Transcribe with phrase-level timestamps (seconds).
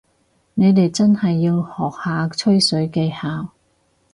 [0.55, 3.49] 你哋真係要學下吹水技巧